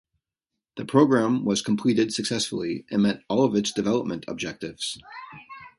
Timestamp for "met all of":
3.03-3.53